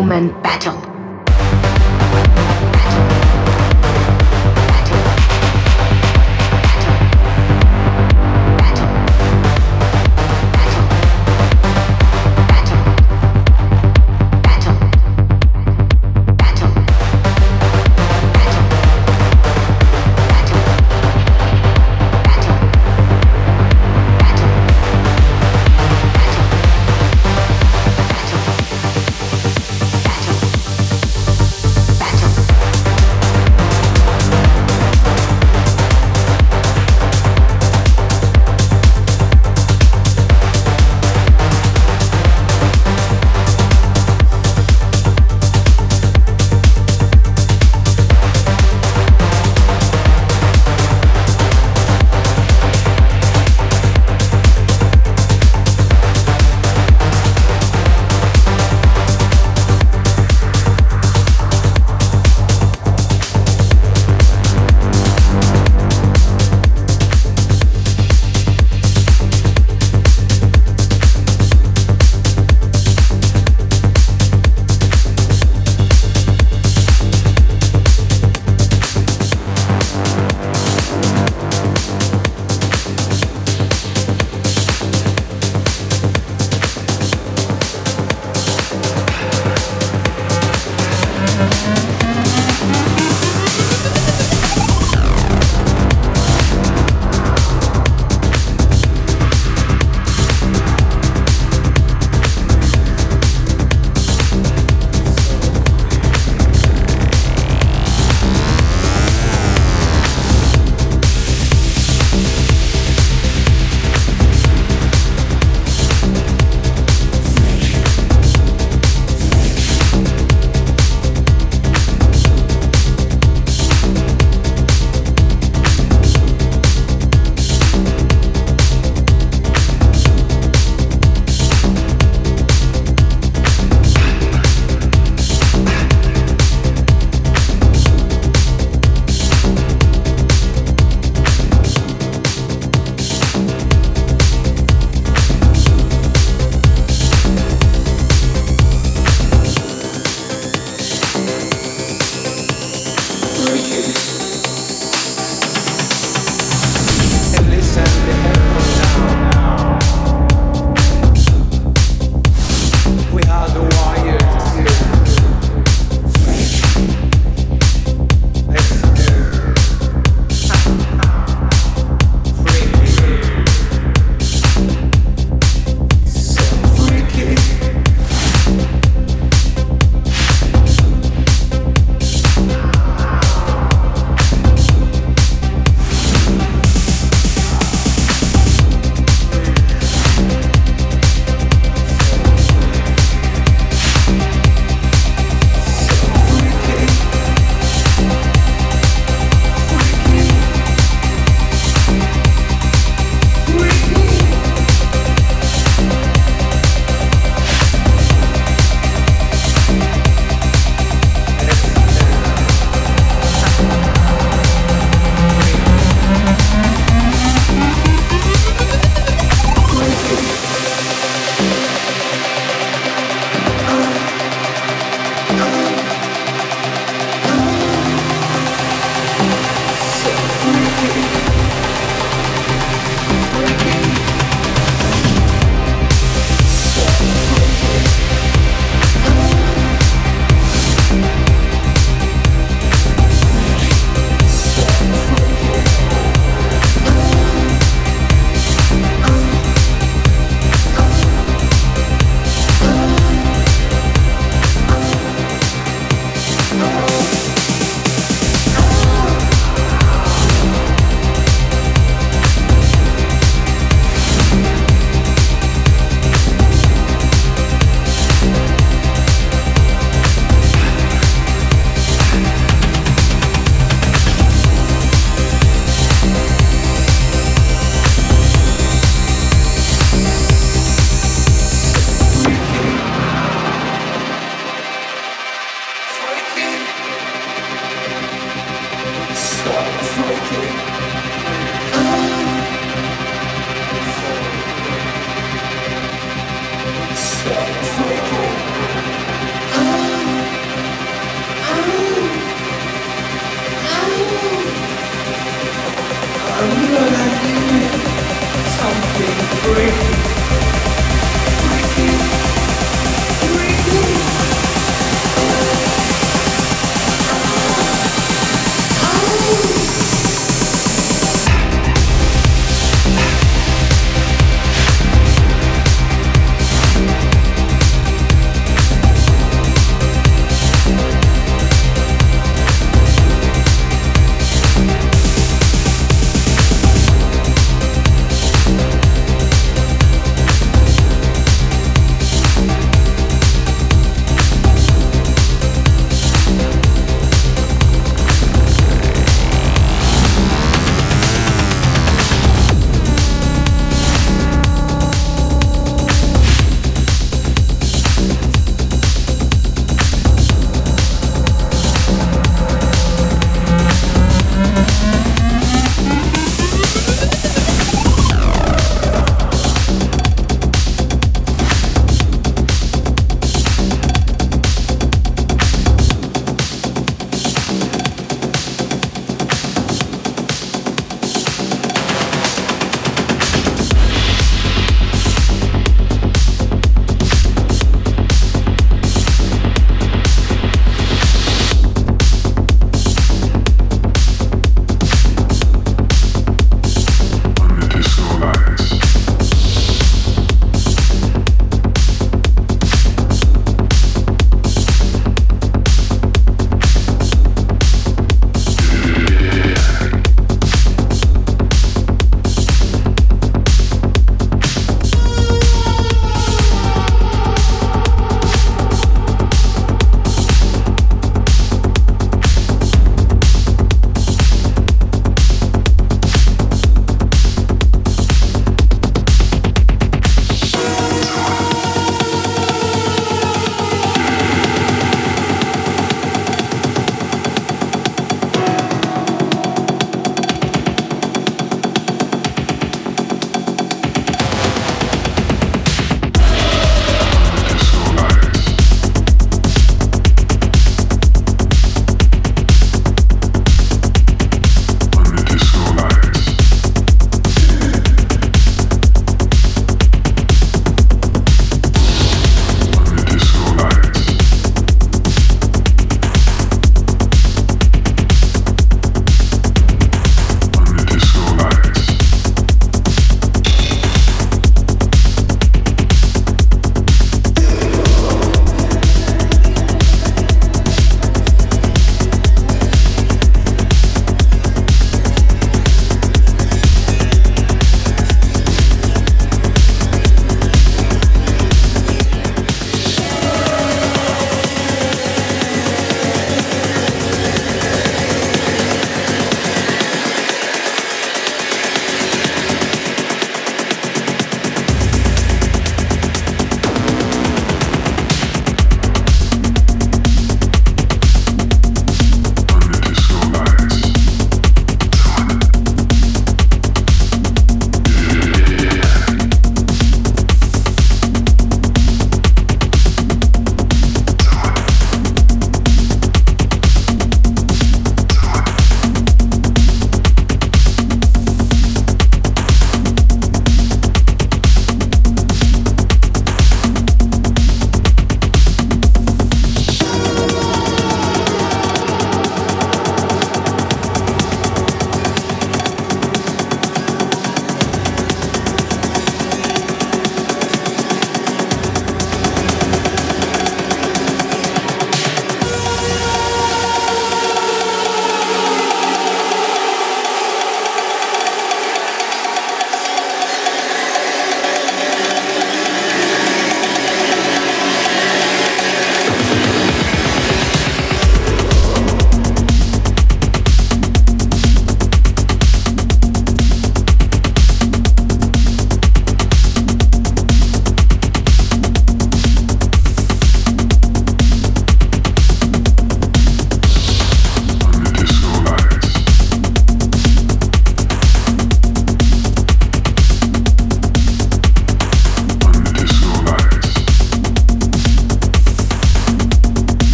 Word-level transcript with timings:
foeman 0.00 0.30
battle. 0.42 0.89